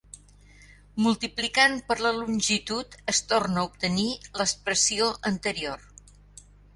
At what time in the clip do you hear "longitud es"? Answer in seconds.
2.19-3.19